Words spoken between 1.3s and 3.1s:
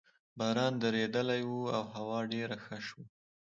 وو او هوا ډېره ښه شوې